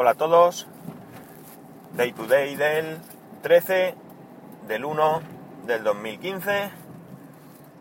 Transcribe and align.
Hola 0.00 0.10
a 0.10 0.14
todos. 0.14 0.68
Day 1.94 2.12
to 2.12 2.28
day 2.28 2.54
del 2.54 3.00
13 3.42 3.96
del 4.68 4.84
1 4.84 5.22
del 5.66 5.82
2015. 5.82 6.70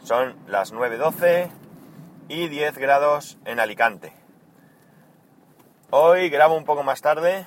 Son 0.03 0.35
las 0.47 0.73
9.12 0.73 1.51
y 2.27 2.47
10 2.47 2.75
grados 2.79 3.37
en 3.45 3.59
Alicante. 3.59 4.13
Hoy 5.91 6.29
grabo 6.29 6.57
un 6.57 6.65
poco 6.65 6.81
más 6.81 7.03
tarde 7.03 7.45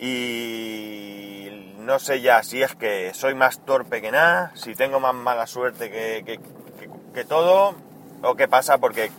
y 0.00 1.76
no 1.78 2.00
sé 2.00 2.22
ya 2.22 2.42
si 2.42 2.60
es 2.60 2.74
que 2.74 3.14
soy 3.14 3.36
más 3.36 3.64
torpe 3.64 4.02
que 4.02 4.10
nada, 4.10 4.50
si 4.56 4.74
tengo 4.74 4.98
más 4.98 5.14
mala 5.14 5.46
suerte 5.46 5.92
que, 5.92 6.24
que, 6.26 6.40
que 7.14 7.24
todo 7.24 7.76
o 8.24 8.34
qué 8.34 8.48
pasa 8.48 8.78
porque 8.78 9.12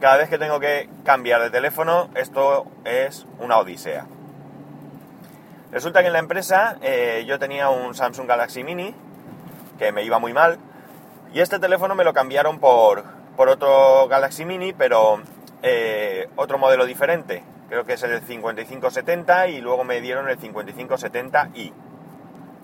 cada 0.00 0.16
vez 0.16 0.28
que 0.28 0.38
tengo 0.38 0.60
que 0.60 0.88
cambiar 1.04 1.40
de 1.42 1.50
teléfono, 1.50 2.08
esto 2.14 2.66
es 2.84 3.26
una 3.40 3.58
odisea. 3.58 4.06
Resulta 5.72 6.00
que 6.00 6.06
en 6.06 6.12
la 6.12 6.18
empresa 6.18 6.78
eh, 6.80 7.24
yo 7.26 7.38
tenía 7.38 7.68
un 7.68 7.94
Samsung 7.94 8.26
Galaxy 8.26 8.64
Mini 8.64 8.94
que 9.78 9.92
me 9.92 10.02
iba 10.02 10.18
muy 10.18 10.32
mal 10.32 10.58
y 11.32 11.40
este 11.40 11.58
teléfono 11.58 11.94
me 11.94 12.04
lo 12.04 12.14
cambiaron 12.14 12.58
por, 12.58 13.04
por 13.36 13.48
otro 13.48 14.08
Galaxy 14.08 14.44
Mini, 14.44 14.72
pero 14.72 15.20
eh, 15.62 16.28
otro 16.36 16.58
modelo 16.58 16.86
diferente. 16.86 17.44
Creo 17.68 17.84
que 17.84 17.94
es 17.94 18.02
el 18.02 18.22
5570 18.22 19.48
y 19.48 19.60
luego 19.60 19.84
me 19.84 20.00
dieron 20.00 20.28
el 20.28 20.38
5570i. 20.38 21.72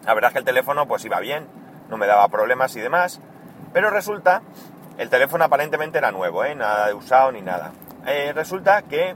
La 0.07 0.15
verdad 0.15 0.29
es 0.31 0.33
que 0.33 0.39
el 0.39 0.45
teléfono 0.47 0.87
pues 0.89 1.05
iba 1.05 1.21
bien, 1.21 1.47
no 1.91 1.99
me 1.99 2.07
daba 2.07 2.29
problemas 2.29 2.75
y 2.77 2.81
demás, 2.81 3.21
pero 3.75 3.91
resulta 3.91 4.41
el 4.99 5.09
teléfono 5.09 5.45
aparentemente 5.45 5.99
era 5.99 6.13
nuevo, 6.13 6.45
¿eh? 6.45 6.55
nada 6.55 6.87
de 6.87 6.95
usado 6.95 7.33
ni 7.33 7.43
nada. 7.43 7.73
Eh, 8.07 8.33
resulta 8.35 8.83
que 8.83 9.15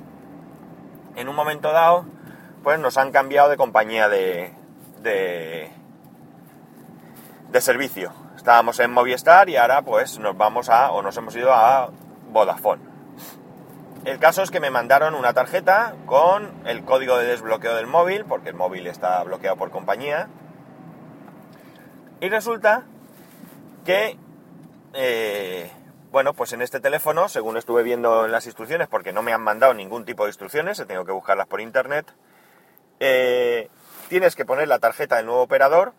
en 1.17 1.29
un 1.29 1.35
momento 1.35 1.73
dado, 1.73 2.07
pues 2.63 2.79
nos 2.79 2.97
han 2.97 3.13
cambiado 3.13 3.49
de 3.49 3.57
compañía 3.57 4.09
de, 4.09 4.53
de, 5.03 5.70
de 7.51 7.61
servicio. 7.61 8.12
Estábamos 8.37 8.79
en 8.81 8.93
Movistar 8.93 9.48
y 9.48 9.57
ahora 9.57 9.83
pues 9.83 10.19
nos 10.19 10.37
vamos 10.37 10.69
a, 10.69 10.91
o 10.93 11.03
nos 11.03 11.17
hemos 11.17 11.35
ido 11.37 11.53
a 11.53 11.91
Vodafone. 12.31 12.83
El 14.05 14.19
caso 14.19 14.42
es 14.42 14.51
que 14.51 14.61
me 14.61 14.70
mandaron 14.70 15.15
una 15.15 15.33
tarjeta 15.33 15.95
con 16.07 16.53
el 16.65 16.85
código 16.85 17.19
de 17.19 17.27
desbloqueo 17.27 17.75
del 17.75 17.87
móvil, 17.87 18.25
porque 18.25 18.48
el 18.48 18.55
móvil 18.55 18.87
está 18.87 19.23
bloqueado 19.25 19.57
por 19.57 19.70
compañía. 19.70 20.29
Y 22.20 22.29
resulta 22.29 22.85
que 23.85 24.17
eh, 24.94 25.70
bueno, 26.11 26.33
pues 26.34 26.53
en 26.53 26.62
este 26.62 26.81
teléfono, 26.81 27.28
según 27.28 27.56
estuve 27.56 27.83
viendo 27.83 28.25
en 28.25 28.33
las 28.33 28.47
instrucciones, 28.47 28.89
porque 28.89 29.12
no 29.12 29.22
me 29.22 29.33
han 29.33 29.42
mandado 29.42 29.75
ningún 29.75 30.05
tipo 30.05 30.25
de 30.25 30.30
instrucciones, 30.30 30.78
he 30.78 30.86
tenido 30.86 31.05
que 31.05 31.12
buscarlas 31.12 31.47
por 31.47 31.61
internet, 31.61 32.06
eh, 33.00 33.69
tienes 34.08 34.34
que 34.34 34.45
poner 34.45 34.69
la 34.69 34.78
tarjeta 34.78 35.17
del 35.17 35.27
nuevo 35.27 35.42
operador, 35.42 35.92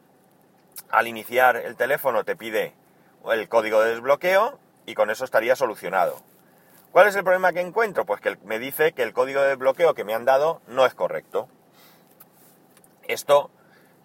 al 0.89 1.07
iniciar 1.07 1.57
el 1.57 1.75
teléfono 1.75 2.23
te 2.23 2.35
pide 2.35 2.73
el 3.31 3.49
código 3.49 3.81
de 3.81 3.91
desbloqueo 3.91 4.59
y 4.85 4.95
con 4.95 5.09
eso 5.09 5.25
estaría 5.25 5.55
solucionado. 5.55 6.21
¿Cuál 6.91 7.07
es 7.07 7.15
el 7.15 7.23
problema 7.23 7.53
que 7.53 7.61
encuentro? 7.61 8.05
Pues 8.05 8.19
que 8.21 8.37
me 8.45 8.57
dice 8.57 8.93
que 8.93 9.03
el 9.03 9.13
código 9.13 9.41
de 9.41 9.49
desbloqueo 9.49 9.93
que 9.93 10.03
me 10.03 10.15
han 10.15 10.25
dado 10.25 10.61
no 10.67 10.85
es 10.87 10.95
correcto. 10.95 11.47
Esto, 13.03 13.51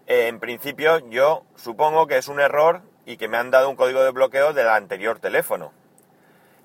eh, 0.07 0.27
en 0.29 0.41
principio, 0.41 0.99
yo 1.09 1.45
supongo 1.57 2.07
que 2.07 2.19
es 2.19 2.29
un 2.29 2.41
error 2.41 2.83
y 3.07 3.17
que 3.17 3.29
me 3.29 3.37
han 3.37 3.51
dado 3.51 3.69
un 3.69 3.77
código 3.77 4.03
de 4.03 4.11
bloqueo 4.11 4.53
del 4.53 4.69
anterior 4.69 5.19
teléfono. 5.19 5.73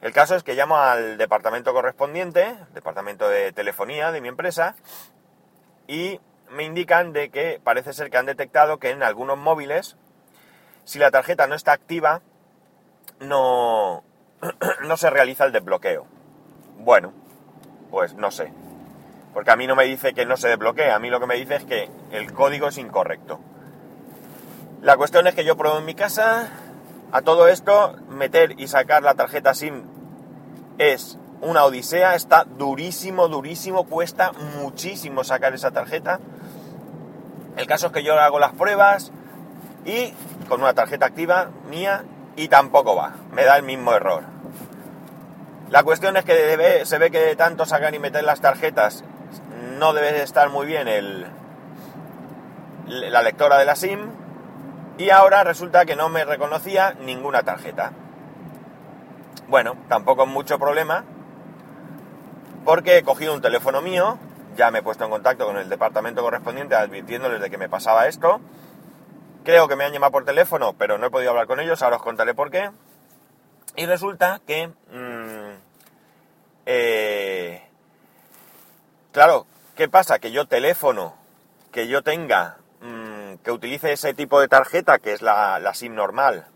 El 0.02 0.14
caso 0.14 0.36
es 0.36 0.44
que 0.44 0.56
llamo 0.56 0.78
al 0.78 1.18
departamento 1.18 1.74
correspondiente, 1.74 2.56
departamento 2.74 3.28
de 3.28 3.52
telefonía 3.52 4.12
de 4.12 4.22
mi 4.22 4.30
empresa, 4.30 4.76
y 5.88 6.20
me 6.50 6.64
indican 6.64 7.12
de 7.12 7.30
que 7.30 7.60
parece 7.64 7.94
ser 7.94 8.10
que 8.10 8.18
han 8.18 8.26
detectado 8.26 8.80
que 8.80 8.92
en 8.92 9.04
algunos 9.04 9.38
móviles, 9.38 9.98
si 10.86 11.00
la 11.00 11.12
tarjeta 11.12 11.48
no 11.48 11.56
está 11.56 11.74
activa, 11.74 12.22
no, 13.20 14.04
no 14.88 14.98
se 14.98 15.10
realiza 15.10 15.46
el 15.46 15.52
desbloqueo. 15.52 16.08
Bueno, 16.78 17.14
pues 17.92 18.14
no 18.14 18.32
sé. 18.32 18.54
Porque 19.34 19.52
a 19.52 19.56
mí 19.58 19.68
no 19.68 19.76
me 19.76 19.86
dice 19.86 20.14
que 20.14 20.26
no 20.26 20.38
se 20.38 20.48
desbloquee, 20.48 20.92
a 20.92 21.00
mí 21.00 21.10
lo 21.10 21.20
que 21.20 21.28
me 21.28 21.36
dice 21.36 21.56
es 21.56 21.66
que 21.66 21.90
el 22.12 22.34
código 22.34 22.70
es 22.70 22.78
incorrecto. 22.78 23.40
La 24.82 24.96
cuestión 24.96 25.28
es 25.28 25.36
que 25.36 25.44
yo 25.44 25.58
pruebo 25.58 25.78
en 25.78 25.86
mi 25.86 25.94
casa, 25.94 26.48
a 27.12 27.22
todo 27.22 27.50
esto, 27.50 27.96
meter 28.08 28.60
y 28.60 28.68
sacar 28.68 29.04
la 29.04 29.14
tarjeta 29.14 29.54
SIM 29.54 29.84
es 30.78 31.18
una 31.42 31.66
odisea, 31.66 32.16
está 32.16 32.46
durísimo, 32.46 33.28
durísimo, 33.28 33.86
cuesta 33.86 34.32
muchísimo 34.62 35.26
sacar 35.26 35.54
esa 35.54 35.72
tarjeta. 35.72 36.20
El 37.58 37.68
caso 37.68 37.88
es 37.88 37.94
que 37.94 38.04
yo 38.04 38.18
hago 38.18 38.40
las 38.40 38.54
pruebas 38.54 39.12
y 39.84 40.14
con 40.48 40.62
una 40.62 40.74
tarjeta 40.74 41.08
activa 41.08 41.50
mía 41.70 42.06
y 42.38 42.48
tampoco 42.48 42.96
va, 42.96 43.16
me 43.34 43.44
da 43.44 43.58
el 43.58 43.64
mismo 43.64 43.94
error. 43.94 44.24
La 45.70 45.84
cuestión 45.84 46.16
es 46.16 46.24
que 46.24 46.86
se 46.86 46.98
ve 46.98 47.12
que 47.12 47.20
de 47.20 47.36
tanto 47.36 47.66
sacar 47.66 47.94
y 47.94 48.00
meter 48.00 48.24
las 48.24 48.40
tarjetas 48.40 49.04
no 49.78 49.92
debe 49.92 50.24
estar 50.24 50.50
muy 50.50 50.66
bien 50.66 50.88
el, 50.88 51.26
la 52.88 53.22
lectora 53.22 53.58
de 53.58 53.66
la 53.66 53.76
SIM 53.76 54.19
y 55.00 55.12
ahora 55.12 55.46
resulta 55.46 55.86
que 55.86 55.96
no 55.96 56.10
me 56.10 56.26
reconocía 56.26 56.94
ninguna 57.00 57.44
tarjeta. 57.44 57.94
Bueno, 59.48 59.78
tampoco 59.88 60.24
es 60.24 60.30
mucho 60.30 60.60
problema, 60.60 61.06
porque 62.66 62.98
he 62.98 63.04
cogido 63.04 63.34
un 63.34 63.42
teléfono 63.42 63.82
mío, 63.82 64.20
ya 64.58 64.72
me 64.72 64.80
he 64.80 64.84
puesto 64.84 65.06
en 65.06 65.10
contacto 65.10 65.46
con 65.46 65.58
el 65.58 65.70
departamento 65.70 66.22
correspondiente 66.22 66.76
advirtiéndoles 66.76 67.40
de 67.40 67.50
que 67.50 67.58
me 67.58 67.70
pasaba 67.70 68.08
esto. 68.08 68.42
Creo 69.46 69.70
que 69.70 69.78
me 69.78 69.86
han 69.86 69.94
llamado 69.94 70.12
por 70.12 70.26
teléfono, 70.26 70.74
pero 70.74 70.98
no 70.98 71.08
he 71.08 71.10
podido 71.10 71.32
hablar 71.32 71.48
con 71.48 71.62
ellos, 71.62 71.82
ahora 71.82 71.96
os 71.96 72.04
contaré 72.04 72.34
por 72.34 72.52
qué. 72.52 72.70
Y 73.78 73.86
resulta 73.86 74.42
que... 74.46 74.68
Mmm, 74.68 75.56
eh, 76.66 77.64
claro, 79.14 79.48
¿qué 79.78 79.88
pasa? 79.88 80.20
Que 80.20 80.32
yo 80.32 80.46
teléfono 80.46 81.16
que 81.72 81.88
yo 81.88 82.04
tenga 82.04 82.58
que 83.44 83.52
utilice 83.52 83.94
ese 83.94 84.14
tipo 84.14 84.40
de 84.40 84.48
tarjeta, 84.48 85.00
que 85.00 85.14
es 85.14 85.22
la, 85.22 85.72
SIM 85.74 85.96
normal, 85.96 86.48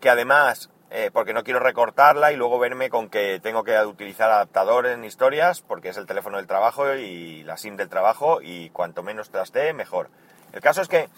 que 0.00 0.10
además, 0.10 0.70
eh, 0.90 1.10
porque 1.12 1.34
no 1.34 1.44
quiero 1.44 1.60
recortarla 1.60 2.32
y 2.32 2.36
luego 2.36 2.58
verme 2.58 2.90
con 2.90 3.08
que 3.08 3.40
tengo 3.42 3.64
que 3.64 3.78
utilizar 3.80 4.30
adaptador 4.30 4.86
en 4.86 5.04
historias, 5.04 5.60
porque 5.60 5.90
es 5.90 5.96
el 5.96 6.06
teléfono 6.06 6.38
del 6.38 6.46
trabajo 6.46 6.94
y 6.94 7.42
la 7.44 7.56
SIM 7.56 7.76
del 7.76 7.88
trabajo, 7.88 8.40
y 8.42 8.70
cuanto 8.70 9.02
menos 9.02 9.30
traste, 9.30 9.72
mejor. 9.72 10.08
El 10.52 10.60
caso 10.60 10.80
es 10.80 10.88
que 10.88 11.08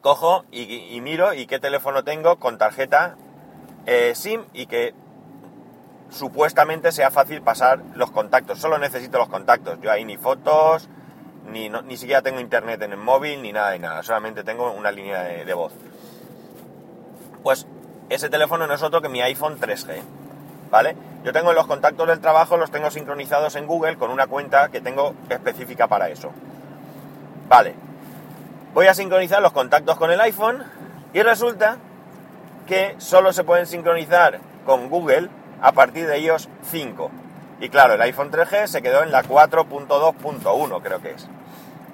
cojo 0.00 0.44
y, 0.50 1.00
miro 1.00 1.32
y 1.32 1.46
qué 1.46 1.58
teléfono 1.58 2.04
tengo 2.04 2.38
con 2.38 2.58
tarjeta 2.58 3.16
eh, 3.86 4.12
SIM 4.14 4.44
y 4.52 4.66
que 4.66 4.94
supuestamente 6.10 6.92
sea 6.92 7.10
fácil 7.10 7.42
pasar 7.42 7.80
los 7.94 8.10
contactos. 8.10 8.58
Solo 8.58 8.78
necesito 8.78 9.18
los 9.18 9.28
contactos. 9.28 9.80
Yo 9.80 9.90
ahí 9.90 10.04
ni 10.04 10.16
fotos, 10.16 10.88
ni, 11.54 11.70
ni 11.70 11.96
siquiera 11.96 12.20
tengo 12.20 12.40
internet 12.40 12.82
en 12.82 12.92
el 12.92 12.98
móvil, 12.98 13.40
ni 13.40 13.52
nada 13.52 13.70
de 13.70 13.78
nada, 13.78 14.02
solamente 14.02 14.42
tengo 14.42 14.70
una 14.72 14.90
línea 14.90 15.22
de, 15.22 15.54
voz. 15.54 15.72
Pues 17.42 17.66
ese 18.10 18.28
teléfono 18.28 18.66
no 18.66 18.74
es 18.74 18.82
otro 18.82 19.00
que 19.00 19.08
mi 19.08 19.22
iPhone 19.22 19.58
3G, 19.58 20.02
¿vale? 20.70 20.96
Yo 21.24 21.32
tengo 21.32 21.52
los 21.52 21.66
contactos 21.66 22.08
del 22.08 22.20
trabajo, 22.20 22.56
los 22.56 22.70
tengo 22.70 22.90
sincronizados 22.90 23.54
en 23.54 23.66
Google 23.66 23.96
con 23.96 24.10
una 24.10 24.26
cuenta 24.26 24.68
que 24.68 24.80
tengo 24.80 25.14
específica 25.30 25.86
para 25.86 26.08
eso. 26.10 26.32
Vale, 27.48 27.74
voy 28.74 28.88
a 28.88 28.94
sincronizar 28.94 29.40
los 29.40 29.52
contactos 29.52 29.96
con 29.96 30.10
el 30.10 30.20
iPhone 30.20 30.62
y 31.12 31.22
resulta 31.22 31.78
que 32.66 32.96
solo 32.98 33.32
se 33.32 33.44
pueden 33.44 33.66
sincronizar 33.66 34.40
con 34.66 34.90
Google 34.90 35.28
a 35.62 35.72
partir 35.72 36.06
de 36.06 36.16
ellos 36.16 36.48
5. 36.70 37.10
Y 37.60 37.68
claro, 37.68 37.94
el 37.94 38.02
iPhone 38.02 38.32
3G 38.32 38.66
se 38.66 38.82
quedó 38.82 39.02
en 39.02 39.12
la 39.12 39.22
4.2.1 39.22 40.82
creo 40.82 41.00
que 41.00 41.12
es. 41.12 41.28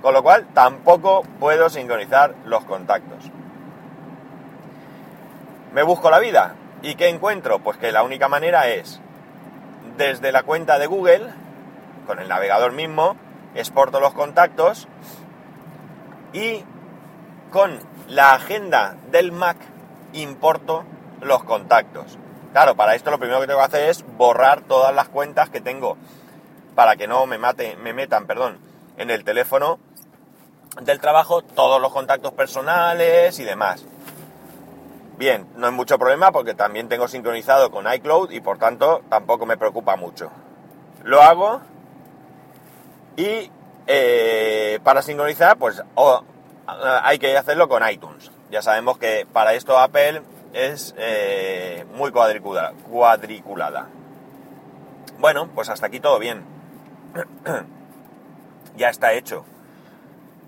Con 0.03 0.15
lo 0.15 0.23
cual 0.23 0.47
tampoco 0.55 1.23
puedo 1.39 1.69
sincronizar 1.69 2.35
los 2.45 2.65
contactos. 2.65 3.31
Me 5.73 5.83
busco 5.83 6.11
la 6.11 6.19
vida. 6.19 6.55
¿Y 6.83 6.95
qué 6.95 7.09
encuentro? 7.09 7.59
Pues 7.59 7.77
que 7.77 7.93
la 7.93 8.03
única 8.03 8.29
manera 8.29 8.69
es 8.69 9.01
desde 9.97 10.33
la 10.33 10.43
cuenta 10.43 10.79
de 10.79 10.87
Google, 10.87 11.27
con 12.07 12.19
el 12.19 12.29
navegador 12.29 12.73
mismo, 12.73 13.17
exporto 13.55 14.01
los 14.01 14.15
contactos 14.15 14.89
y 16.33 16.65
con 17.51 17.79
la 18.09 18.33
agenda 18.35 18.97
del 19.11 19.33
Mac 19.33 19.57
importo 20.13 20.85
los 21.21 21.45
contactos. 21.45 22.19
Claro, 22.53 22.75
para 22.75 22.95
esto 22.95 23.11
lo 23.11 23.19
primero 23.19 23.41
que 23.41 23.47
tengo 23.47 23.61
que 23.61 23.67
hacer 23.67 23.91
es 23.91 24.05
borrar 24.17 24.63
todas 24.63 24.95
las 24.95 25.09
cuentas 25.09 25.51
que 25.51 25.61
tengo 25.61 25.97
para 26.75 26.97
que 26.97 27.07
no 27.07 27.27
me, 27.27 27.39
mate, 27.39 27.77
me 27.77 27.93
metan 27.93 28.27
perdón, 28.27 28.59
en 28.97 29.11
el 29.11 29.23
teléfono 29.25 29.79
del 30.81 31.01
trabajo 31.01 31.43
todos 31.43 31.81
los 31.81 31.93
contactos 31.93 32.33
personales 32.33 33.39
y 33.39 33.45
demás. 33.45 33.85
Bien, 35.19 35.47
no 35.57 35.67
hay 35.67 35.73
mucho 35.73 35.99
problema 35.99 36.33
porque 36.33 36.55
también 36.55 36.89
tengo 36.89 37.07
sincronizado 37.07 37.71
con 37.71 37.93
iCloud 37.93 38.31
y 38.31 38.41
por 38.41 38.59
tanto 38.59 39.03
tampoco 39.11 39.45
me 39.45 39.59
preocupa 39.59 39.97
mucho. 39.97 40.31
Lo 41.03 41.23
hago 41.23 41.61
Y 43.17 43.51
eh, 43.87 44.79
para 44.83 45.03
sincronizar, 45.03 45.59
pues 45.59 45.83
hay 46.67 47.19
que 47.19 47.37
hacerlo 47.37 47.69
con 47.69 47.87
iTunes. 47.89 48.31
Ya 48.51 48.63
sabemos 48.63 48.99
que 48.99 49.27
para 49.31 49.53
esto 49.55 49.79
Apple 49.79 50.23
es 50.53 50.95
eh, 50.97 51.85
muy 51.95 52.13
cuadriculada. 52.13 53.89
Bueno, 55.19 55.49
pues 55.55 55.69
hasta 55.69 55.87
aquí 55.87 56.01
todo 56.01 56.19
bien. 56.19 56.45
ya 58.77 58.89
está 58.89 59.13
hecho. 59.13 59.45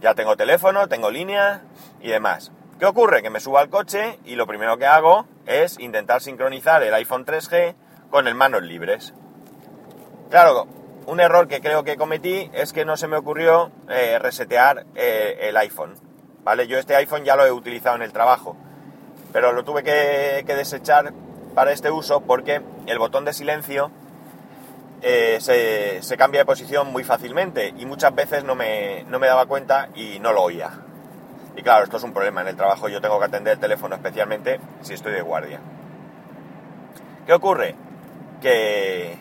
Ya 0.03 0.15
tengo 0.15 0.37
teléfono, 0.37 0.89
tengo 0.89 1.13
línea 1.13 1.63
y 2.01 2.09
demás. 2.09 2.51
¿Qué 2.81 2.87
ocurre? 2.87 3.23
Que 3.23 3.31
me 3.31 3.39
subo 3.39 3.59
al 3.59 3.71
coche 3.71 4.19
y 4.25 4.35
lo 4.35 4.49
primero 4.49 4.77
que 4.77 4.87
hago 4.87 5.27
es 5.47 5.79
intentar 5.79 6.21
sincronizar 6.21 6.83
el 6.83 6.93
iPhone 6.95 7.25
3G 7.25 7.77
con 8.11 8.27
el 8.27 8.35
manos 8.35 8.65
libres. 8.65 9.15
Claro, 10.29 10.67
un 11.07 11.21
error 11.21 11.47
que 11.47 11.61
creo 11.61 11.85
que 11.85 11.97
cometí 11.97 12.51
es 12.53 12.73
que 12.73 12.85
no 12.85 12.97
se 12.97 13.07
me 13.07 13.17
ocurrió 13.17 13.71
eh, 13.89 14.19
resetear 14.19 14.87
eh, 14.97 15.39
el 15.43 15.57
iPhone. 15.57 15.95
¿Vale? 16.43 16.67
Yo 16.67 16.79
este 16.79 16.97
iPhone 16.97 17.25
ya 17.25 17.37
lo 17.37 17.47
he 17.47 17.53
utilizado 17.53 17.95
en 17.95 18.03
el 18.03 18.13
trabajo, 18.13 18.57
pero 19.33 19.53
lo 19.53 19.63
tuve 19.63 19.85
que, 19.85 20.43
desechar 20.45 21.13
para 21.55 21.71
este 21.71 21.93
uso 21.93 22.23
porque 22.23 22.61
el 22.87 22.99
botón 22.99 23.25
de 23.25 23.33
silencio 23.33 23.93
eh, 25.05 25.39
se, 26.01 26.17
cambia 26.17 26.43
de 26.43 26.47
posición 26.47 26.93
muy 26.93 27.03
fácilmente 27.03 27.75
y 27.77 27.87
muchas 27.87 28.15
veces 28.15 28.45
no 28.45 28.55
me, 28.55 29.05
no 29.09 29.19
me 29.19 29.27
daba 29.27 29.47
cuenta 29.47 29.89
y 29.97 30.21
no 30.21 30.33
lo 30.33 30.43
oía. 30.43 30.71
Y 31.57 31.63
claro, 31.63 31.85
esto 31.85 31.97
es 31.97 32.05
un 32.05 32.13
problema. 32.13 32.41
En 32.43 32.49
el 32.49 32.57
trabajo 32.57 32.89
yo 32.89 33.01
tengo 33.01 33.19
que 33.19 33.27
atender 33.27 33.55
el 33.55 33.59
teléfono 33.59 33.97
especialmente 33.97 34.61
si 34.81 34.95
estoy 34.95 35.13
de 35.13 35.23
guardia. 35.23 35.61
¿Qué 37.27 37.33
ocurre? 37.33 37.75
Que, 38.41 39.19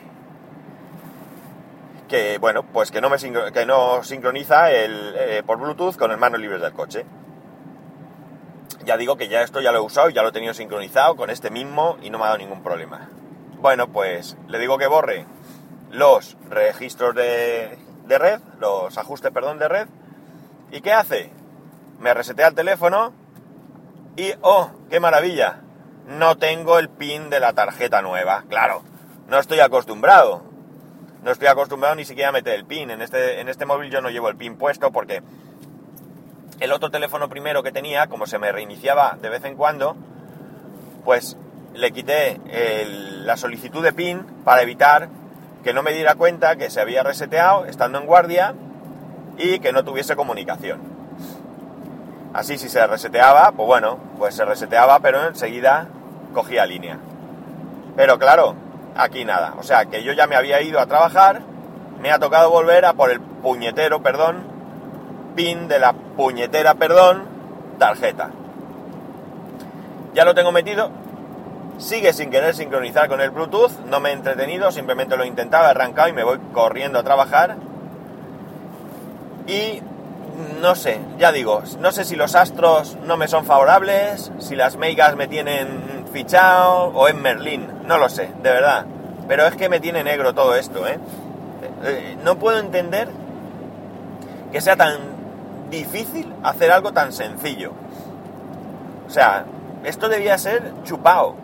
que 2.07 2.37
bueno, 2.37 2.63
pues 2.63 2.91
que 2.91 3.01
no, 3.01 3.09
me 3.09 3.17
que 3.51 3.65
no 3.65 4.03
sincroniza 4.03 4.71
el, 4.71 5.15
eh, 5.17 5.43
por 5.45 5.57
Bluetooth 5.57 5.97
con 5.97 6.11
el 6.11 6.17
manos 6.17 6.39
libres 6.39 6.61
del 6.61 6.73
coche. 6.73 7.05
Ya 8.85 8.97
digo 8.97 9.17
que 9.17 9.27
ya 9.27 9.41
esto 9.41 9.61
ya 9.61 9.71
lo 9.71 9.79
he 9.79 9.81
usado, 9.81 10.09
ya 10.09 10.21
lo 10.21 10.29
he 10.29 10.31
tenido 10.31 10.53
sincronizado 10.53 11.15
con 11.15 11.29
este 11.29 11.49
mismo 11.49 11.97
y 12.01 12.09
no 12.11 12.17
me 12.17 12.25
ha 12.25 12.27
dado 12.27 12.37
ningún 12.37 12.63
problema. 12.63 13.09
Bueno, 13.59 13.89
pues 13.89 14.37
le 14.47 14.57
digo 14.57 14.79
que 14.79 14.87
borre 14.87 15.27
los 15.91 16.37
registros 16.49 17.15
de, 17.15 17.77
de 18.07 18.17
red, 18.17 18.41
los 18.59 18.97
ajustes, 18.97 19.31
perdón, 19.31 19.59
de 19.59 19.67
red. 19.67 19.87
¿Y 20.71 20.81
qué 20.81 20.93
hace? 20.93 21.31
Me 21.99 22.13
resetea 22.13 22.47
el 22.47 22.55
teléfono 22.55 23.13
y, 24.15 24.33
oh, 24.41 24.71
qué 24.89 24.99
maravilla, 24.99 25.61
no 26.07 26.37
tengo 26.37 26.79
el 26.79 26.89
pin 26.89 27.29
de 27.29 27.39
la 27.39 27.53
tarjeta 27.53 28.01
nueva. 28.01 28.43
Claro, 28.49 28.83
no 29.27 29.39
estoy 29.39 29.59
acostumbrado 29.59 30.51
no 31.23 31.31
estoy 31.31 31.47
acostumbrado 31.47 31.95
ni 31.95 32.05
siquiera 32.05 32.29
a 32.29 32.31
meter 32.31 32.55
el 32.55 32.65
pin. 32.65 32.89
En 32.89 33.01
este, 33.01 33.39
en 33.39 33.47
este 33.47 33.65
móvil 33.65 33.91
yo 33.91 34.01
no 34.01 34.09
llevo 34.09 34.29
el 34.29 34.35
pin 34.35 34.57
puesto 34.57 34.91
porque 34.91 35.21
el 36.59 36.71
otro 36.71 36.89
teléfono 36.89 37.29
primero 37.29 37.63
que 37.63 37.71
tenía, 37.71 38.07
como 38.07 38.25
se 38.25 38.39
me 38.39 38.51
reiniciaba 38.51 39.17
de 39.21 39.29
vez 39.29 39.43
en 39.45 39.55
cuando, 39.55 39.95
pues 41.05 41.37
le 41.73 41.91
quité 41.91 42.39
la 43.23 43.37
solicitud 43.37 43.83
de 43.83 43.93
pin 43.93 44.25
para 44.43 44.61
evitar 44.61 45.09
que 45.63 45.73
no 45.73 45.83
me 45.83 45.93
diera 45.93 46.15
cuenta 46.15 46.55
que 46.55 46.69
se 46.69 46.81
había 46.81 47.03
reseteado 47.03 47.65
estando 47.65 47.99
en 47.99 48.05
guardia 48.05 48.53
y 49.37 49.59
que 49.59 49.71
no 49.71 49.83
tuviese 49.83 50.15
comunicación. 50.15 50.79
Así 52.33 52.57
si 52.57 52.69
se 52.69 52.85
reseteaba, 52.87 53.51
pues 53.51 53.67
bueno, 53.67 53.97
pues 54.17 54.35
se 54.35 54.45
reseteaba, 54.45 54.99
pero 54.99 55.27
enseguida 55.27 55.87
cogía 56.33 56.65
línea. 56.65 56.97
Pero 57.95 58.17
claro, 58.17 58.55
aquí 58.95 59.25
nada. 59.25 59.55
O 59.59 59.63
sea, 59.63 59.85
que 59.85 60.03
yo 60.03 60.13
ya 60.13 60.27
me 60.27 60.35
había 60.35 60.61
ido 60.61 60.79
a 60.79 60.85
trabajar, 60.85 61.41
me 62.01 62.11
ha 62.11 62.19
tocado 62.19 62.49
volver 62.49 62.85
a 62.85 62.93
por 62.93 63.11
el 63.11 63.19
puñetero, 63.19 64.01
perdón, 64.01 64.43
pin 65.35 65.67
de 65.67 65.79
la 65.79 65.93
puñetera, 65.93 66.75
perdón, 66.75 67.23
tarjeta. 67.77 68.31
Ya 70.13 70.25
lo 70.25 70.33
tengo 70.33 70.51
metido, 70.51 70.89
sigue 71.81 72.13
sin 72.13 72.29
querer 72.29 72.55
sincronizar 72.55 73.09
con 73.09 73.21
el 73.21 73.31
Bluetooth, 73.31 73.71
no 73.87 73.99
me 73.99 74.09
he 74.09 74.13
entretenido, 74.13 74.71
simplemente 74.71 75.17
lo 75.17 75.23
he 75.23 75.27
intentado, 75.27 75.65
he 75.65 75.71
arrancado 75.71 76.09
y 76.09 76.13
me 76.13 76.23
voy 76.23 76.39
corriendo 76.53 76.99
a 76.99 77.03
trabajar. 77.03 77.57
Y 79.47 79.81
no 80.61 80.75
sé, 80.75 80.99
ya 81.17 81.31
digo, 81.31 81.63
no 81.79 81.91
sé 81.91 82.05
si 82.05 82.15
los 82.15 82.35
astros 82.35 82.97
no 83.03 83.17
me 83.17 83.27
son 83.27 83.45
favorables, 83.45 84.31
si 84.39 84.55
las 84.55 84.77
megas 84.77 85.15
me 85.15 85.27
tienen 85.27 86.05
fichado 86.13 86.91
o 86.93 87.07
en 87.07 87.21
Merlín, 87.21 87.67
no 87.85 87.97
lo 87.97 88.09
sé, 88.09 88.29
de 88.41 88.49
verdad. 88.51 88.85
Pero 89.27 89.45
es 89.47 89.55
que 89.55 89.69
me 89.69 89.79
tiene 89.79 90.03
negro 90.03 90.33
todo 90.33 90.55
esto, 90.55 90.87
¿eh? 90.87 90.99
¿eh? 91.83 92.17
No 92.23 92.37
puedo 92.37 92.59
entender 92.59 93.09
que 94.51 94.61
sea 94.61 94.75
tan 94.75 94.99
difícil 95.69 96.31
hacer 96.43 96.71
algo 96.71 96.91
tan 96.91 97.11
sencillo. 97.13 97.71
O 99.07 99.09
sea, 99.09 99.45
esto 99.83 100.09
debía 100.09 100.37
ser 100.37 100.73
chupado. 100.83 101.35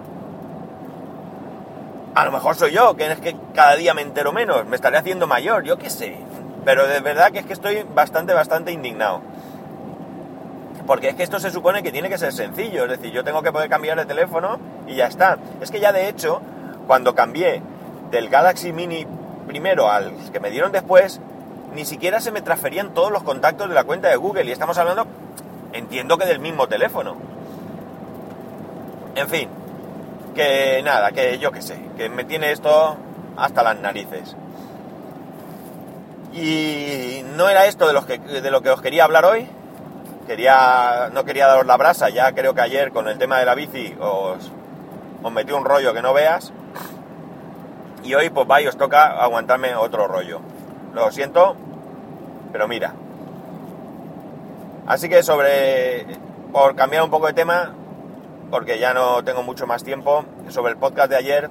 A 2.18 2.26
lo 2.26 2.32
mejor 2.32 2.56
soy 2.56 2.72
yo, 2.72 2.96
que 2.96 3.12
es 3.12 3.20
que 3.20 3.36
cada 3.54 3.76
día 3.76 3.94
me 3.94 4.02
entero 4.02 4.34
menos, 4.34 4.66
me 4.66 4.76
estaré 4.76 4.98
haciendo 4.98 5.28
mayor, 5.28 5.64
yo 5.64 5.78
qué 5.78 5.92
sé. 5.92 6.18
Pero 6.66 6.88
de 6.88 7.00
verdad 7.00 7.32
que 7.32 7.38
es 7.38 7.46
que 7.46 7.54
estoy 7.54 7.86
bastante, 7.94 8.34
bastante 8.34 8.72
indignado. 8.72 9.22
Porque 10.88 11.10
es 11.10 11.16
que 11.16 11.22
esto 11.22 11.40
se 11.40 11.52
supone 11.52 11.84
que 11.84 11.92
tiene 11.92 12.10
que 12.10 12.18
ser 12.18 12.34
sencillo, 12.34 12.86
es 12.86 12.90
decir, 12.90 13.12
yo 13.12 13.24
tengo 13.24 13.44
que 13.44 13.52
poder 13.52 13.70
cambiar 13.70 14.00
de 14.00 14.08
teléfono 14.08 14.58
y 14.88 14.96
ya 14.96 15.06
está. 15.06 15.38
Es 15.62 15.70
que 15.70 15.80
ya 15.80 15.92
de 15.92 16.10
hecho, 16.10 16.42
cuando 16.88 17.14
cambié 17.14 17.62
del 18.10 18.30
Galaxy 18.30 18.74
Mini 18.74 19.06
primero 19.46 19.92
al 19.92 20.12
que 20.34 20.40
me 20.40 20.50
dieron 20.50 20.72
después, 20.72 21.22
ni 21.76 21.86
siquiera 21.86 22.20
se 22.20 22.32
me 22.32 22.42
transferían 22.42 22.96
todos 22.96 23.12
los 23.12 23.22
contactos 23.22 23.70
de 23.70 23.76
la 23.76 23.84
cuenta 23.84 24.08
de 24.08 24.16
Google 24.16 24.46
y 24.46 24.52
estamos 24.52 24.80
hablando, 24.80 25.06
entiendo 25.72 26.18
que 26.18 26.26
del 26.26 26.40
mismo 26.40 26.68
teléfono. 26.68 27.16
En 29.14 29.28
fin, 29.28 29.50
que 30.38 30.82
nada, 30.84 31.12
que 31.12 31.40
yo 31.40 31.52
qué 31.52 31.64
sé, 31.64 31.78
que 31.98 32.10
me 32.10 32.24
tiene 32.24 32.52
esto 32.52 32.96
hasta 33.36 33.64
las 33.64 33.80
narices. 33.80 34.36
Y 36.32 37.24
no 37.36 37.50
era 37.50 37.66
esto 37.66 37.88
de, 37.88 37.94
los 37.94 38.06
que, 38.06 38.20
de 38.20 38.52
lo 38.52 38.62
que 38.62 38.70
os 38.70 38.80
quería 38.80 39.04
hablar 39.04 39.26
hoy, 39.26 39.50
quería, 40.28 41.10
no 41.12 41.26
quería 41.26 41.48
daros 41.48 41.66
la 41.66 41.76
brasa, 41.76 42.10
ya 42.10 42.32
creo 42.34 42.54
que 42.54 42.62
ayer 42.62 42.92
con 42.92 43.08
el 43.08 43.18
tema 43.18 43.40
de 43.40 43.46
la 43.46 43.56
bici 43.56 43.96
os, 44.00 44.52
os 45.24 45.32
metí 45.32 45.52
un 45.52 45.66
rollo 45.66 45.94
que 45.94 46.04
no 46.04 46.14
veas. 46.14 46.54
Y 48.04 48.14
hoy 48.14 48.30
pues 48.30 48.48
vais, 48.48 48.68
os 48.68 48.78
toca 48.78 49.20
aguantarme 49.22 49.76
otro 49.76 50.08
rollo. 50.08 50.40
Lo 50.94 51.12
siento, 51.12 51.56
pero 52.52 52.68
mira. 52.68 52.94
Así 54.86 55.10
que 55.10 55.24
sobre, 55.24 56.06
por 56.54 56.76
cambiar 56.76 57.04
un 57.04 57.10
poco 57.10 57.26
de 57.26 57.34
tema, 57.34 57.74
porque 58.50 58.80
ya 58.80 58.94
no 58.94 59.24
tengo 59.24 59.44
mucho 59.44 59.68
más 59.68 59.84
tiempo, 59.84 60.26
sobre 60.50 60.74
el 60.74 60.78
podcast 60.78 61.10
de 61.10 61.18
ayer, 61.18 61.50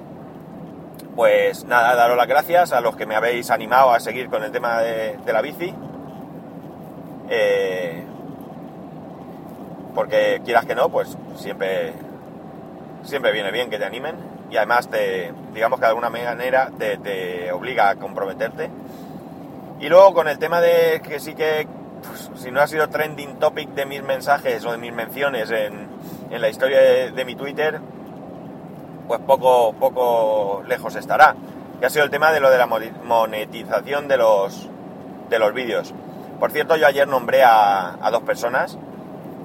pues 1.15 1.65
nada, 1.65 1.95
daros 1.95 2.15
las 2.15 2.27
gracias 2.27 2.73
a 2.73 2.81
los 2.81 2.95
que 2.95 3.05
me 3.05 3.15
habéis 3.15 3.49
animado 3.49 3.91
a 3.91 3.99
seguir 3.99 4.29
con 4.29 4.43
el 4.43 4.51
tema 4.51 4.81
de, 4.81 5.17
la 5.25 5.41
bici. 5.41 5.73
Eh, 7.29 8.03
porque 9.95 10.41
quieras 10.45 10.65
que 10.65 10.75
no, 10.75 10.89
pues 10.89 11.17
siempre, 11.37 11.93
siempre 13.03 13.31
viene 13.31 13.51
bien 13.51 13.69
que 13.71 13.79
te 13.79 13.85
animen 13.85 14.15
y 14.51 14.57
además 14.57 14.89
te, 14.89 15.33
digamos 15.53 15.79
que 15.79 15.85
de 15.85 15.89
alguna 15.89 16.11
manera 16.11 16.69
te, 16.77 17.51
obliga 17.51 17.89
a 17.89 17.95
comprometerte. 17.95 18.69
Y 19.79 19.89
luego 19.89 20.13
con 20.13 20.27
el 20.27 20.37
tema 20.37 20.61
de 20.61 21.01
que 21.01 21.19
sí 21.19 21.33
que, 21.33 21.67
pues, 22.07 22.29
si 22.41 22.51
no 22.51 22.61
ha 22.61 22.67
sido 22.67 22.89
trending 22.89 23.39
topic 23.39 23.69
de 23.69 23.87
mis 23.87 24.03
mensajes 24.03 24.63
o 24.65 24.71
de 24.71 24.77
mis 24.77 24.93
menciones 24.93 25.49
en, 25.49 25.87
en 26.29 26.41
la 26.41 26.49
historia 26.49 26.79
de, 27.11 27.25
mi 27.25 27.35
Twitter, 27.35 27.79
pues 29.07 29.19
poco, 29.21 29.73
poco 29.73 30.63
lejos 30.67 30.95
estará. 30.95 31.35
Que 31.79 31.85
ha 31.85 31.89
sido 31.89 32.05
el 32.05 32.11
tema 32.11 32.31
de 32.31 32.39
lo 32.39 32.49
de 32.49 32.57
la 32.57 32.65
monetización 32.65 34.07
de 34.07 34.17
los, 34.17 34.69
de 35.29 35.39
los 35.39 35.53
vídeos. 35.53 35.93
Por 36.39 36.51
cierto, 36.51 36.75
yo 36.75 36.87
ayer 36.87 37.07
nombré 37.07 37.43
a, 37.43 37.97
dos 38.11 38.23
personas 38.23 38.77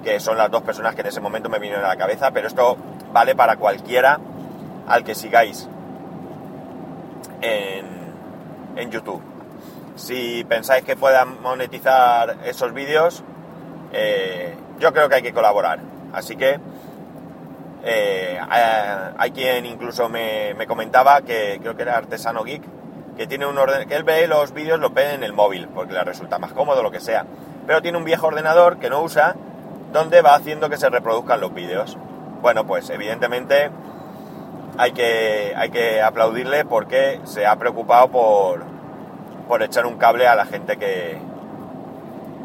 que 0.03 0.19
son 0.19 0.37
las 0.37 0.51
dos 0.51 0.63
personas 0.63 0.95
que 0.95 1.03
en 1.03 1.07
ese 1.09 1.21
momento 1.21 1.49
me 1.49 1.59
vinieron 1.59 1.85
a 1.85 1.89
la 1.89 1.97
cabeza, 1.97 2.33
pero 2.33 2.49
esto 2.49 2.77
vale 3.13 3.37
para 3.37 3.57
cualquiera 3.57 4.19
al 4.89 5.05
que 5.05 5.15
sigáis 5.15 5.69
en, 7.41 7.87
en 8.77 8.91
YouTube. 8.91 9.23
Si 9.95 10.45
pensáis 10.45 10.85
que 10.85 10.97
puedan 10.97 11.41
monetizar 11.43 12.39
esos 12.45 12.73
vídeos, 12.73 13.23
eh, 13.93 14.55
yo 14.79 14.93
creo 14.93 15.09
que 15.09 15.17
hay 15.17 15.23
que 15.23 15.33
colaborar. 15.33 15.81
Así 16.13 16.37
que 16.37 16.59
eh, 17.85 18.39
hay 18.49 19.31
quien 19.33 19.67
incluso 19.67 20.09
me, 20.09 20.55
comentaba 20.67 21.23
que 21.23 21.59
creo 21.61 21.77
que 21.77 21.83
era 21.83 21.97
Artesano 21.97 22.45
Geek, 22.45 22.63
que 23.17 23.27
tiene 23.27 23.47
un 23.47 23.59
orden, 23.59 23.89
que 23.89 23.97
él 23.97 24.05
ve 24.05 24.27
los 24.27 24.53
vídeos, 24.53 24.79
los 24.79 24.95
ve 24.95 25.15
en 25.15 25.25
el 25.25 25.33
móvil, 25.33 25.69
porque 25.69 25.93
le 25.93 26.05
resulta 26.05 26.39
más 26.39 26.53
cómodo, 26.53 26.83
lo 26.83 26.91
que 26.91 27.01
sea. 27.01 27.27
Pero 27.67 27.83
tiene 27.83 27.99
un 27.99 28.05
viejo 28.05 28.29
ordenador 28.29 28.79
que 28.79 28.89
no 28.89 29.03
usa 29.03 29.35
donde 29.93 30.23
va 30.23 30.35
haciendo 30.35 30.71
que 30.71 30.77
se 30.77 30.89
reproduzcan 30.89 31.41
los 31.41 31.53
vídeos. 31.53 31.99
Bueno, 32.41 32.67
pues 32.67 32.89
evidentemente 32.91 33.71
hay 34.79 34.93
que, 34.93 35.53
hay 35.55 35.71
que 35.71 36.01
aplaudirle 36.01 36.65
porque 36.65 37.21
se 37.25 37.47
ha 37.47 37.57
preocupado 37.57 38.09
por, 38.09 38.65
por 39.47 39.63
echar 39.63 39.87
un 39.87 39.97
cable 39.97 40.27
a 40.27 40.35
la 40.35 40.47
gente 40.47 40.77
que, 40.79 41.19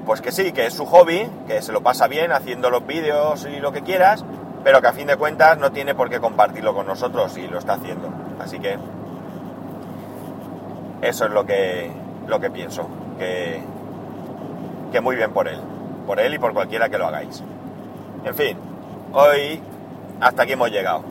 pues 0.06 0.22
que 0.22 0.32
sí, 0.32 0.51
que 0.51 0.65
es 0.65 0.74
su 0.74 0.86
hobby, 0.86 1.29
que 1.48 1.62
se 1.62 1.72
lo 1.72 1.82
pasa 1.82 2.08
bien 2.08 2.32
haciendo 2.32 2.70
los 2.70 2.86
vídeos 2.86 3.46
y 3.46 3.60
lo 3.60 3.72
que 3.72 3.82
quieras, 3.82 4.25
pero 4.67 4.81
que 4.81 4.88
a 4.88 4.91
fin 4.91 5.07
de 5.07 5.15
cuentas 5.15 5.57
no 5.57 5.71
tiene 5.71 5.95
por 5.95 6.09
qué 6.09 6.19
compartirlo 6.19 6.74
con 6.74 6.86
nosotros 6.86 7.38
y 7.38 7.47
lo 7.47 7.57
está 7.57 7.75
haciendo. 7.75 8.09
Así 8.38 8.59
que 8.59 8.77
eso 11.01 11.24
es 11.24 11.31
lo 11.31 11.45
que, 11.45 11.89
lo 12.27 12.38
que 12.41 12.51
pienso, 12.51 12.86
que, 13.17 13.62
que 14.91 15.00
muy 15.00 15.15
bien 15.15 15.31
por 15.31 15.47
él, 15.47 15.62
por 16.05 16.19
él 16.19 16.33
y 16.33 16.38
por 16.38 16.51
cualquiera 16.51 16.89
que 16.89 16.97
lo 16.97 17.07
hagáis. 17.07 17.41
En 18.25 18.36
fin, 18.36 18.57
hoy 19.13 19.62
hasta 20.19 20.43
aquí 20.43 20.51
hemos 20.51 20.69
llegado. 20.69 21.01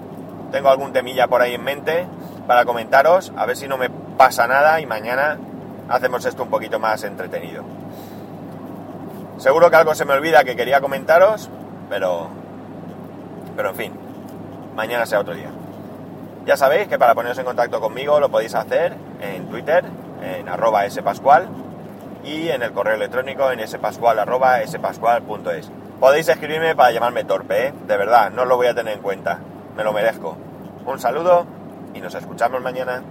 Tengo 0.53 0.69
algún 0.69 0.93
temilla 0.93 1.27
por 1.27 1.41
ahí 1.41 1.55
en 1.55 1.65
mente 1.65 2.07
para 2.47 2.67
comentaros, 2.67 3.33
a 3.39 3.47
ver 3.47 3.57
si 3.57 3.67
no 3.69 3.79
me 3.79 3.89
pasa 3.89 4.47
nada 4.47 4.83
y 4.83 4.87
mañana 4.87 5.39
hacemos 5.89 6.27
esto 6.27 6.43
un 6.43 6.51
poquito 6.51 6.79
más 6.79 7.05
entretenido. 7.05 7.65
Seguro 9.39 9.71
que 9.71 9.77
algo 9.77 9.95
se 9.95 10.05
me 10.05 10.13
olvida 10.13 10.45
que 10.45 10.57
quería 10.57 10.83
comentaros, 10.83 11.49
pero, 11.89 12.29
pero 13.57 13.71
en 13.71 13.75
fin, 13.75 13.93
mañana 14.77 15.07
sea 15.07 15.21
otro 15.21 15.35
día. 15.35 15.51
Ya 16.45 16.57
sabéis 16.57 16.87
que 16.87 16.99
para 16.99 17.15
poneros 17.15 17.39
en 17.39 17.45
contacto 17.45 17.81
conmigo 17.81 18.21
lo 18.21 18.29
podéis 18.29 18.55
hacer 18.55 18.95
en 19.21 19.49
Twitter, 19.49 19.85
en 20.23 20.49
arroba 20.49 20.89
spascual, 20.89 21.49
y 22.23 22.49
en 22.49 22.63
el 22.63 22.73
correo 22.73 22.95
electrónico 22.95 23.51
en 23.51 23.67
spascual 23.67 24.19
arroba 24.19 24.65
spascual.es. 24.67 25.71
Podéis 25.99 26.29
escribirme 26.29 26.77
para 26.77 26.91
llamarme 26.91 27.25
torpe, 27.25 27.69
¿eh? 27.69 27.75
de 27.87 27.97
verdad, 27.97 28.31
no 28.31 28.45
lo 28.45 28.57
voy 28.57 28.67
a 28.67 28.75
tener 28.75 28.95
en 28.95 29.03
cuenta, 29.03 29.39
me 29.77 29.83
lo 29.83 29.93
merezco. 29.93 30.37
Un 30.85 30.99
saludo 30.99 31.47
y 31.95 32.01
nos 32.01 32.15
escuchamos 32.15 32.61
mañana. 32.61 33.03